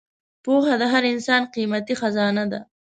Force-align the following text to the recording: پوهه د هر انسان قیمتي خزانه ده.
پوهه 0.43 0.73
د 0.81 0.83
هر 0.93 1.03
انسان 1.13 1.41
قیمتي 1.53 1.93
خزانه 2.01 2.45
ده. 2.51 2.59